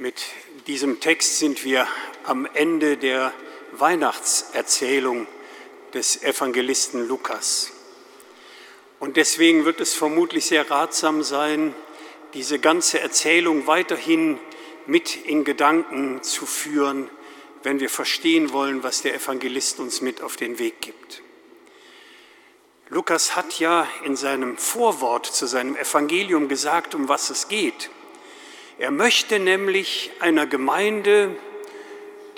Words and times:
Mit 0.00 0.22
diesem 0.66 0.98
Text 1.00 1.40
sind 1.40 1.62
wir 1.62 1.86
am 2.24 2.48
Ende 2.54 2.96
der 2.96 3.34
Weihnachtserzählung 3.72 5.26
des 5.92 6.22
Evangelisten 6.22 7.06
Lukas. 7.06 7.70
Und 8.98 9.18
deswegen 9.18 9.66
wird 9.66 9.78
es 9.78 9.92
vermutlich 9.92 10.46
sehr 10.46 10.70
ratsam 10.70 11.22
sein, 11.22 11.74
diese 12.32 12.58
ganze 12.58 12.98
Erzählung 12.98 13.66
weiterhin 13.66 14.38
mit 14.86 15.16
in 15.16 15.44
Gedanken 15.44 16.22
zu 16.22 16.46
führen, 16.46 17.10
wenn 17.62 17.78
wir 17.78 17.90
verstehen 17.90 18.54
wollen, 18.54 18.82
was 18.82 19.02
der 19.02 19.14
Evangelist 19.14 19.80
uns 19.80 20.00
mit 20.00 20.22
auf 20.22 20.38
den 20.38 20.58
Weg 20.58 20.80
gibt. 20.80 21.20
Lukas 22.88 23.36
hat 23.36 23.58
ja 23.58 23.86
in 24.06 24.16
seinem 24.16 24.56
Vorwort 24.56 25.26
zu 25.26 25.44
seinem 25.44 25.76
Evangelium 25.76 26.48
gesagt, 26.48 26.94
um 26.94 27.06
was 27.10 27.28
es 27.28 27.48
geht. 27.48 27.90
Er 28.80 28.90
möchte 28.90 29.38
nämlich 29.38 30.10
einer 30.20 30.46
Gemeinde, 30.46 31.36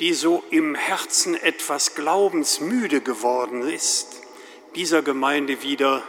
die 0.00 0.12
so 0.12 0.42
im 0.50 0.74
Herzen 0.74 1.37
etwas 1.37 1.95
glaubensmüde 1.95 3.00
geworden 3.00 3.62
ist, 3.62 4.20
dieser 4.74 5.02
Gemeinde 5.02 5.62
wieder, 5.62 6.02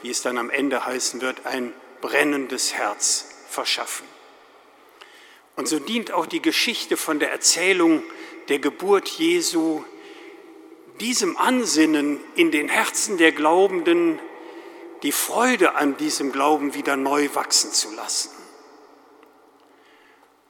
wie 0.00 0.10
es 0.10 0.22
dann 0.22 0.38
am 0.38 0.48
Ende 0.48 0.86
heißen 0.86 1.20
wird, 1.22 1.44
ein 1.44 1.72
brennendes 2.00 2.74
Herz 2.74 3.26
verschaffen. 3.48 4.06
Und 5.56 5.66
so 5.66 5.80
dient 5.80 6.12
auch 6.12 6.26
die 6.26 6.40
Geschichte 6.40 6.96
von 6.96 7.18
der 7.18 7.32
Erzählung 7.32 8.04
der 8.48 8.60
Geburt 8.60 9.08
Jesu 9.08 9.82
diesem 11.00 11.36
Ansinnen 11.36 12.20
in 12.36 12.52
den 12.52 12.68
Herzen 12.68 13.18
der 13.18 13.32
Glaubenden, 13.32 14.20
die 15.02 15.10
Freude 15.10 15.74
an 15.74 15.96
diesem 15.96 16.30
Glauben 16.30 16.74
wieder 16.74 16.96
neu 16.96 17.28
wachsen 17.34 17.72
zu 17.72 17.92
lassen. 17.92 18.43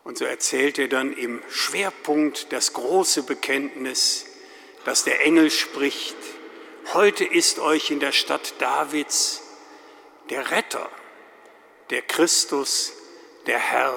Und 0.05 0.19
so 0.19 0.27
erzählt 0.27 0.79
er 0.79 0.89
dann 0.89 1.15
im 1.15 1.43
Schwerpunkt 1.49 2.53
das 2.53 2.75
große 2.75 3.23
Bekenntnis, 3.23 4.27
dass 4.85 5.05
der 5.05 5.25
Engel 5.25 5.51
spricht, 5.51 6.17
heute 6.93 7.25
ist 7.25 7.59
euch 7.59 7.91
in 7.91 8.01
der 8.01 8.13
Stadt 8.13 8.55
Davids 8.59 9.41
der 10.29 10.51
Retter, 10.51 10.91
der 11.89 12.03
Christus, 12.03 12.93
der 13.47 13.59
Herr 13.59 13.95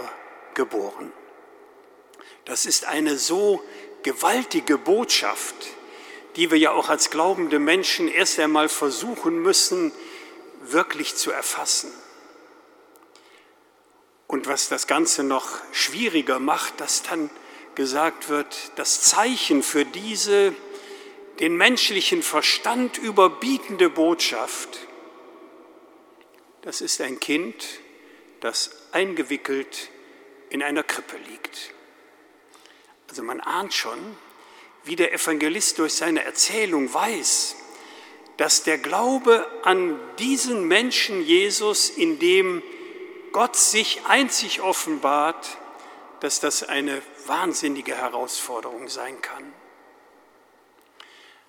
geboren. 0.53 1.11
Das 2.45 2.65
ist 2.65 2.85
eine 2.85 3.17
so 3.17 3.61
gewaltige 4.03 4.77
Botschaft, 4.77 5.55
die 6.37 6.49
wir 6.49 6.57
ja 6.57 6.71
auch 6.71 6.87
als 6.87 7.09
glaubende 7.09 7.59
Menschen 7.59 8.07
erst 8.07 8.39
einmal 8.39 8.69
versuchen 8.69 9.41
müssen, 9.41 9.91
wirklich 10.61 11.15
zu 11.15 11.31
erfassen. 11.31 11.91
Und 14.27 14.45
was 14.47 14.67
das 14.67 14.87
Ganze 14.87 15.23
noch 15.23 15.47
schwieriger 15.71 16.39
macht, 16.39 16.81
dass 16.81 17.03
dann 17.03 17.29
gesagt 17.75 18.29
wird, 18.29 18.71
das 18.75 19.01
Zeichen 19.01 19.63
für 19.63 19.85
diese 19.85 20.53
den 21.39 21.55
menschlichen 21.55 22.23
Verstand 22.23 22.97
überbietende 22.97 23.89
Botschaft, 23.89 24.79
das 26.63 26.81
ist 26.81 26.99
ein 26.99 27.19
Kind, 27.19 27.63
das 28.41 28.71
eingewickelt 28.91 29.89
in 30.49 30.63
einer 30.63 30.83
Krippe 30.83 31.17
liegt. 31.29 31.73
Also 33.07 33.23
man 33.23 33.39
ahnt 33.39 33.73
schon, 33.73 34.17
wie 34.83 34.95
der 34.95 35.13
Evangelist 35.13 35.79
durch 35.79 35.93
seine 35.93 36.23
Erzählung 36.23 36.93
weiß, 36.93 37.55
dass 38.37 38.63
der 38.63 38.77
Glaube 38.77 39.45
an 39.63 39.99
diesen 40.19 40.67
Menschen 40.67 41.23
Jesus, 41.23 41.89
in 41.89 42.19
dem 42.19 42.61
Gott 43.37 43.55
sich 43.55 44.01
einzig 44.07 44.61
offenbart, 44.61 45.59
dass 46.21 46.39
das 46.39 46.63
eine 46.63 47.03
wahnsinnige 47.27 47.93
Herausforderung 47.93 48.89
sein 48.89 49.21
kann. 49.21 49.53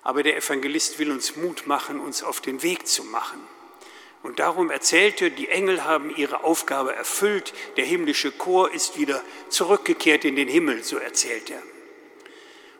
Aber 0.03 0.21
der 0.21 0.37
Evangelist 0.37 0.99
will 0.99 1.09
uns 1.09 1.35
Mut 1.35 1.65
machen, 1.65 1.99
uns 1.99 2.21
auf 2.21 2.41
den 2.41 2.61
Weg 2.61 2.85
zu 2.85 3.03
machen. 3.05 3.41
Und 4.21 4.37
darum 4.37 4.69
erzählt 4.69 5.19
er, 5.23 5.31
die 5.31 5.47
Engel 5.47 5.83
haben 5.83 6.15
ihre 6.15 6.43
Aufgabe 6.43 6.93
erfüllt, 6.93 7.55
der 7.75 7.85
himmlische 7.85 8.31
Chor 8.33 8.71
ist 8.71 8.99
wieder 8.99 9.23
zurückgekehrt 9.49 10.25
in 10.25 10.35
den 10.35 10.47
Himmel, 10.47 10.83
so 10.83 10.97
erzählt 10.97 11.49
er. 11.49 11.63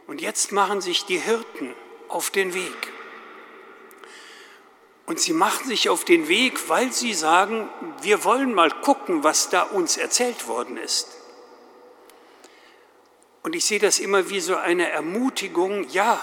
Und 0.05 0.21
jetzt 0.21 0.51
machen 0.51 0.81
sich 0.81 1.05
die 1.05 1.17
Hirten 1.17 1.73
auf 2.09 2.29
den 2.29 2.53
Weg. 2.53 2.98
Und 5.09 5.19
sie 5.19 5.33
machen 5.33 5.65
sich 5.65 5.89
auf 5.89 6.05
den 6.05 6.27
Weg, 6.27 6.69
weil 6.69 6.93
sie 6.93 7.15
sagen, 7.15 7.67
wir 8.03 8.23
wollen 8.25 8.53
mal 8.53 8.69
gucken, 8.69 9.23
was 9.23 9.49
da 9.49 9.63
uns 9.63 9.97
erzählt 9.97 10.47
worden 10.47 10.77
ist. 10.77 11.07
Und 13.41 13.55
ich 13.55 13.65
sehe 13.65 13.79
das 13.79 13.97
immer 13.97 14.29
wie 14.29 14.39
so 14.39 14.55
eine 14.55 14.87
Ermutigung, 14.91 15.89
ja, 15.89 16.21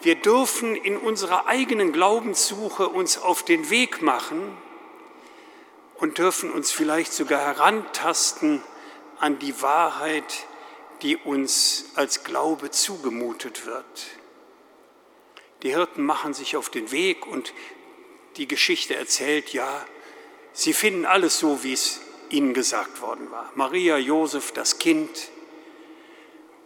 wir 0.00 0.14
dürfen 0.14 0.74
in 0.74 0.96
unserer 0.96 1.48
eigenen 1.48 1.92
Glaubenssuche 1.92 2.88
uns 2.88 3.18
auf 3.18 3.42
den 3.42 3.68
Weg 3.68 4.00
machen 4.00 4.56
und 5.96 6.16
dürfen 6.16 6.50
uns 6.50 6.72
vielleicht 6.72 7.12
sogar 7.12 7.40
herantasten 7.40 8.62
an 9.18 9.38
die 9.38 9.60
Wahrheit, 9.60 10.46
die 11.02 11.18
uns 11.18 11.90
als 11.94 12.24
Glaube 12.24 12.70
zugemutet 12.70 13.66
wird. 13.66 14.06
Die 15.62 15.74
Hirten 15.74 16.02
machen 16.02 16.32
sich 16.32 16.56
auf 16.56 16.70
den 16.70 16.90
Weg 16.90 17.26
und 17.26 17.52
die 18.36 18.48
Geschichte 18.48 18.94
erzählt, 18.94 19.52
ja, 19.52 19.86
sie 20.52 20.72
finden 20.72 21.04
alles 21.04 21.38
so, 21.38 21.62
wie 21.62 21.72
es 21.72 22.00
ihnen 22.30 22.54
gesagt 22.54 23.00
worden 23.00 23.30
war. 23.30 23.50
Maria, 23.54 23.96
Josef, 23.96 24.52
das 24.52 24.78
Kind. 24.78 25.30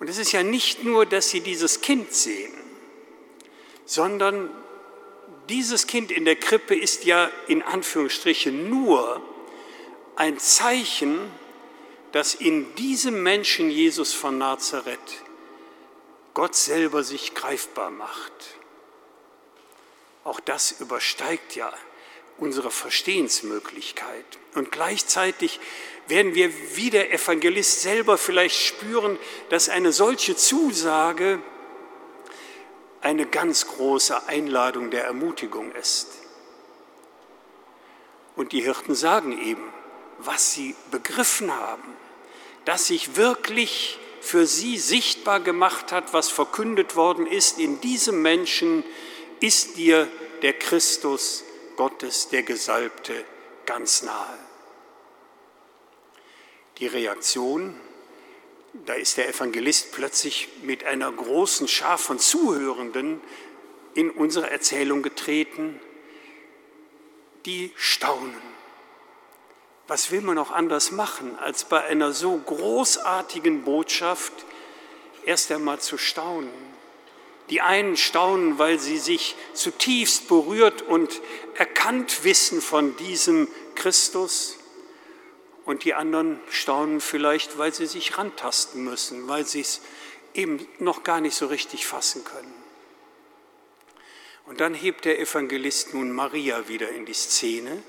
Und 0.01 0.09
es 0.09 0.19
ist 0.19 0.33
ja 0.33 0.43
nicht 0.43 0.85
nur, 0.85 1.07
dass 1.07 1.31
sie 1.31 1.41
dieses 1.41 1.81
Kind 1.81 2.13
sehen, 2.13 2.53
sondern 3.85 4.51
dieses 5.49 5.87
Kind 5.87 6.11
in 6.11 6.25
der 6.25 6.37
Krippe 6.37 6.75
ist 6.75 7.05
ja 7.05 7.31
in 7.47 7.63
Anführungsstrichen 7.63 8.69
nur 8.69 9.23
ein 10.17 10.39
Zeichen, 10.39 11.19
dass 12.13 12.35
in 12.35 12.75
diesem 12.77 13.23
Menschen 13.23 13.71
Jesus 13.71 14.13
von 14.13 14.39
Nazareth 14.39 15.23
Gott 16.35 16.55
selber 16.55 17.03
sich 17.03 17.35
greifbar 17.35 17.91
macht. 17.91 18.33
Auch 20.29 20.41
das 20.41 20.73
übersteigt 20.73 21.57
ja 21.57 21.73
unsere 22.37 22.71
Verstehensmöglichkeit. 22.71 24.27
Und 24.55 24.71
gleichzeitig 24.71 25.59
werden 26.07 26.35
wir 26.35 26.53
wie 26.77 26.91
der 26.91 27.15
Evangelist 27.15 27.81
selber 27.81 28.19
vielleicht 28.19 28.61
spüren, 28.61 29.19
dass 29.49 29.71
eine 29.71 29.91
solche 29.91 30.37
Zusage 30.37 31.41
eine 33.01 33.25
ganz 33.25 33.69
große 33.69 34.27
Einladung 34.29 34.91
der 34.91 35.05
Ermutigung 35.05 35.73
ist. 35.73 36.09
Und 38.37 38.53
die 38.53 38.61
Hirten 38.61 38.95
sagen 38.95 39.41
eben, 39.43 39.73
was 40.19 40.53
sie 40.53 40.77
begriffen 40.91 41.55
haben, 41.55 41.97
dass 42.67 42.89
sich 42.89 43.17
wirklich 43.17 43.99
für 44.21 44.45
sie 44.45 44.77
sichtbar 44.77 45.41
gemacht 45.41 45.91
hat, 45.91 46.13
was 46.13 46.29
verkündet 46.29 46.97
worden 46.97 47.27
ist, 47.27 47.59
in 47.59 47.81
diesem 47.81 48.21
Menschen 48.21 48.85
ist 49.41 49.77
dir 49.77 50.09
der 50.43 50.53
Christus 50.55 51.45
Gottes, 51.77 52.29
der 52.29 52.43
Gesalbte, 52.43 53.25
ganz 53.67 54.03
nahe. 54.03 54.39
Die 56.79 56.87
Reaktion, 56.87 57.79
da 58.87 58.95
ist 58.95 59.17
der 59.17 59.29
Evangelist 59.29 59.93
plötzlich 59.93 60.49
mit 60.63 60.85
einer 60.85 61.11
großen 61.11 61.69
Schar 61.69 61.99
von 61.99 62.19
Zuhörenden 62.19 63.21
in 63.95 64.11
unsere 64.11 64.51
Erzählung 64.51 65.03
getreten, 65.03 65.81
die 67.47 67.73
staunen. 67.77 68.59
Was 69.89 70.11
will 70.11 70.21
man 70.21 70.39
auch 70.39 70.51
anders 70.51 70.91
machen, 70.91 71.37
als 71.39 71.65
bei 71.65 71.83
einer 71.85 72.13
so 72.13 72.37
großartigen 72.37 73.63
Botschaft 73.65 74.33
erst 75.25 75.51
einmal 75.51 75.81
zu 75.81 75.97
staunen? 75.97 76.78
Die 77.51 77.61
einen 77.61 77.97
staunen, 77.97 78.59
weil 78.59 78.79
sie 78.79 78.99
sich 78.99 79.37
zutiefst 79.55 80.29
berührt 80.29 80.83
und 80.83 81.21
erkannt 81.55 82.25
wissen 82.25 82.61
von 82.61 82.97
diesem 82.97 83.49
Christus. 83.75 84.57
Und 85.65 85.85
die 85.85 85.95
anderen 85.95 86.41
staunen 86.51 87.01
vielleicht, 87.01 87.59
weil 87.59 87.73
sie 87.73 87.87
sich 87.87 88.19
rantasten 88.19 88.85
müssen, 88.85 89.29
weil 89.29 89.47
sie 89.47 89.61
es 89.61 89.81
eben 90.35 90.67
noch 90.79 91.03
gar 91.03 91.21
nicht 91.21 91.35
so 91.35 91.47
richtig 91.47 91.87
fassen 91.87 92.25
können. 92.25 92.55
Und 94.47 94.61
dann 94.61 94.73
hebt 94.73 95.05
der 95.05 95.21
Evangelist 95.21 95.93
nun 95.93 96.11
Maria 96.11 96.69
wieder 96.69 96.89
in 96.91 97.05
die 97.05 97.13
Szene. 97.13 97.83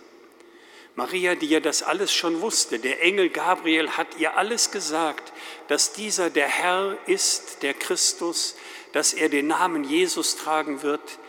Maria, 0.95 1.35
die 1.35 1.47
ja 1.47 1.61
das 1.61 1.81
alles 1.81 2.11
schon 2.11 2.41
wusste, 2.41 2.79
der 2.79 3.01
Engel 3.01 3.29
Gabriel 3.29 3.91
hat 3.91 4.17
ihr 4.17 4.35
alles 4.35 4.69
gesagt, 4.69 5.31
dass 5.69 5.94
dieser 5.94 6.29
der 6.29 6.47
Herr 6.50 6.97
ist, 7.06 7.63
der 7.63 7.73
Christus, 7.73 8.57
dass 8.91 9.13
er 9.13 9.30
den 9.30 9.47
Namen 9.47 9.83
Jesus 9.83 10.36
tragen 10.36 10.81
wird. 10.81 11.19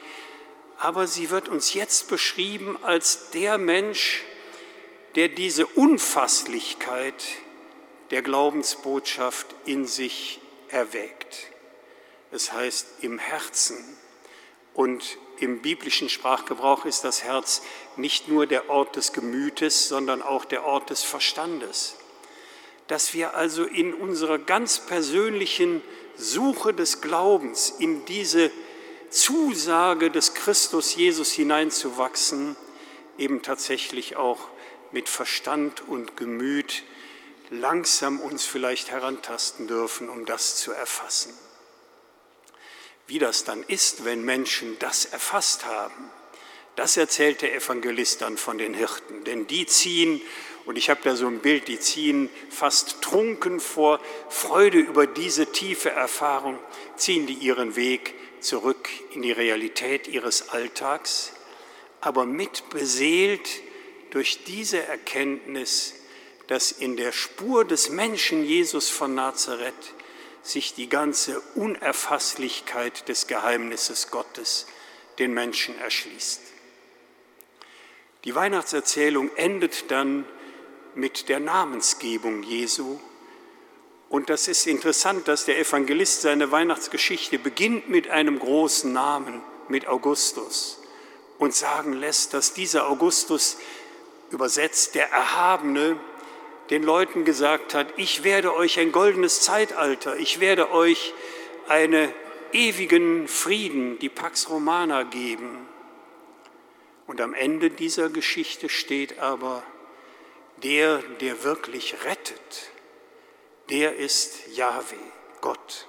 Aber 0.79 1.07
sie 1.07 1.31
wird 1.31 1.49
uns 1.49 1.75
jetzt 1.75 2.09
beschrieben 2.09 2.79
als 2.83 3.31
der 3.31 3.59
Mensch, 3.59 4.23
der 5.15 5.29
diese 5.29 5.67
Unfasslichkeit 5.67 7.25
der 8.11 8.23
Glaubensbotschaft 8.23 9.47
in 9.65 9.87
sich 9.87 10.41
erwägt. 10.69 11.49
Es 12.33 12.53
heißt 12.53 12.87
im 13.03 13.19
Herzen. 13.19 13.77
Und 14.75 15.19
im 15.39 15.63
biblischen 15.63 16.09
Sprachgebrauch 16.09 16.85
ist 16.85 17.03
das 17.03 17.25
Herz 17.25 17.63
nicht 17.97 18.29
nur 18.29 18.47
der 18.47 18.71
Ort 18.71 18.97
des 18.97 19.13
Gemütes, 19.13 19.89
sondern 19.89 20.23
auch 20.23 20.45
der 20.45 20.65
Ort 20.65 20.91
des 20.91 21.03
Verstandes. 21.03 21.97
Dass 22.87 23.15
wir 23.15 23.35
also 23.35 23.65
in 23.65 23.95
unserer 23.95 24.39
ganz 24.39 24.81
persönlichen 24.81 25.83
Suche 26.21 26.73
des 26.75 27.01
Glaubens 27.01 27.75
in 27.79 28.05
diese 28.05 28.51
Zusage 29.11 30.11
des 30.11 30.35
Christus 30.35 30.95
Jesus 30.95 31.33
hineinzuwachsen, 31.33 32.57
eben 33.19 33.43
tatsächlich 33.43 34.17
auch 34.17 34.39
mit 34.93 35.09
Verstand 35.09 35.87
und 35.89 36.17
Gemüt 36.17 36.85
langsam 37.51 38.21
uns 38.21 38.45
vielleicht 38.45 38.91
herantasten 38.91 39.67
dürfen, 39.67 40.09
um 40.09 40.27
das 40.27 40.57
zu 40.57 40.73
erfassen. 40.73 41.35
Wie 43.07 43.19
das 43.19 43.43
dann 43.43 43.65
ist, 43.65 44.05
wenn 44.05 44.25
Menschen 44.25 44.79
das 44.79 45.05
erfasst 45.05 45.67
haben, 45.67 46.11
das 46.77 46.97
erzählt 46.97 47.43
der 47.43 47.55
Evangelist 47.55 48.23
dann 48.23 48.37
von 48.37 48.57
den 48.57 48.73
Hirten. 48.73 49.25
Denn 49.25 49.47
die 49.49 49.67
ziehen, 49.67 50.23
und 50.67 50.77
ich 50.77 50.91
habe 50.91 51.01
da 51.03 51.17
so 51.17 51.27
ein 51.27 51.41
Bild, 51.41 51.69
die 51.69 51.81
ziehen 51.81 52.29
fast 52.51 53.03
trunken 53.03 53.61
vor 53.61 54.01
Freude 54.29 54.79
über 54.79 55.07
diese 55.07 55.51
tiefe 55.53 55.91
Erfahrung, 55.91 56.59
ziehen 56.97 57.27
die 57.27 57.35
ihren 57.35 57.77
Weg 57.77 58.15
zurück 58.41 58.89
in 59.13 59.23
die 59.23 59.33
Realität 59.33 60.09
ihres 60.09 60.51
Alltags, 60.51 61.33
aber 62.01 62.25
mit 62.25 62.69
beseelt 62.71 63.49
durch 64.11 64.45
diese 64.45 64.83
Erkenntnis, 64.83 65.95
dass 66.47 66.73
in 66.73 66.97
der 66.97 67.13
Spur 67.13 67.65
des 67.65 67.91
Menschen 67.91 68.45
Jesus 68.45 68.89
von 68.89 69.15
Nazareth 69.15 69.95
sich 70.43 70.75
die 70.75 70.89
ganze 70.89 71.41
Unerfasslichkeit 71.55 73.09
des 73.09 73.27
Geheimnisses 73.27 74.11
Gottes 74.11 74.67
den 75.19 75.33
Menschen 75.35 75.79
erschließt. 75.79 76.41
Die 78.25 78.35
Weihnachtserzählung 78.35 79.31
endet 79.37 79.91
dann 79.91 80.25
mit 81.01 81.29
der 81.29 81.41
Namensgebung 81.41 82.43
Jesu. 82.43 83.01
Und 84.11 84.29
das 84.29 84.49
ist 84.49 84.67
interessant, 84.67 85.27
dass 85.29 85.47
der 85.47 85.59
Evangelist 85.59 86.23
seine 86.23 86.51
Weihnachtsgeschichte 86.51 87.39
beginnt 87.39 87.89
mit 87.89 88.11
einem 88.11 88.39
großen 88.39 88.93
Namen, 88.93 89.43
mit 89.69 89.87
Augustus, 89.87 90.81
und 91.39 91.55
sagen 91.55 91.95
lässt, 91.95 92.35
dass 92.35 92.53
dieser 92.53 92.89
Augustus 92.89 93.57
übersetzt 94.31 94.95
der 94.95 95.11
Erhabene 95.11 95.99
den 96.69 96.83
Leuten 96.83 97.25
gesagt 97.25 97.75
hat, 97.75 97.89
ich 97.97 98.23
werde 98.23 98.55
euch 98.55 98.79
ein 98.79 98.93
goldenes 98.93 99.41
Zeitalter, 99.41 100.17
ich 100.19 100.39
werde 100.39 100.71
euch 100.71 101.15
einen 101.69 102.13
ewigen 102.53 103.27
Frieden, 103.27 103.99
die 103.99 104.09
Pax 104.09 104.51
Romana 104.51 105.05
geben. 105.05 105.67
Und 107.07 107.21
am 107.21 107.35
Ende 107.35 107.71
dieser 107.71 108.09
Geschichte 108.09 108.69
steht 108.69 109.19
aber, 109.19 109.65
der, 110.63 110.99
der 111.21 111.43
wirklich 111.45 112.05
rettet, 112.05 112.71
der 113.71 113.97
ist 113.97 114.49
Yahweh, 114.55 114.97
Gott. 115.41 115.87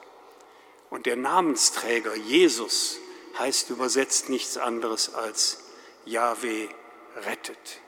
Und 0.89 1.05
der 1.05 1.15
Namensträger 1.15 2.15
Jesus 2.15 2.99
heißt 3.39 3.69
übersetzt 3.69 4.29
nichts 4.29 4.57
anderes 4.57 5.13
als 5.13 5.63
Yahweh 6.05 6.67
rettet. 7.15 7.79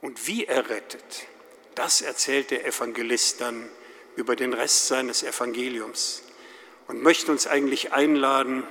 Und 0.00 0.26
wie 0.26 0.44
er 0.44 0.68
rettet, 0.68 1.26
das 1.74 2.02
erzählt 2.02 2.50
der 2.50 2.66
Evangelist 2.66 3.40
dann 3.40 3.68
über 4.16 4.36
den 4.36 4.52
Rest 4.52 4.88
seines 4.88 5.22
Evangeliums 5.22 6.22
und 6.86 7.02
möchte 7.02 7.32
uns 7.32 7.46
eigentlich 7.46 7.92
einladen, 7.92 8.64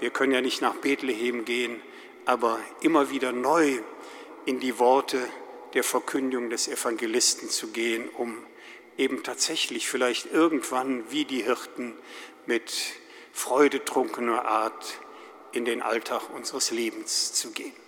wir 0.00 0.10
können 0.10 0.32
ja 0.32 0.40
nicht 0.40 0.62
nach 0.62 0.76
Bethlehem 0.76 1.44
gehen, 1.44 1.82
aber 2.24 2.60
immer 2.80 3.10
wieder 3.10 3.32
neu 3.32 3.80
in 4.44 4.60
die 4.60 4.78
Worte 4.78 5.28
der 5.74 5.84
Verkündigung 5.84 6.50
des 6.50 6.68
Evangelisten 6.68 7.48
zu 7.48 7.68
gehen, 7.68 8.08
um 8.10 8.36
eben 8.96 9.22
tatsächlich 9.22 9.88
vielleicht 9.88 10.26
irgendwann 10.26 11.10
wie 11.10 11.24
die 11.24 11.42
Hirten 11.42 11.96
mit 12.46 12.72
freudetrunkener 13.32 14.44
Art 14.44 14.98
in 15.52 15.64
den 15.64 15.82
Alltag 15.82 16.30
unseres 16.34 16.70
Lebens 16.70 17.32
zu 17.32 17.52
gehen. 17.52 17.87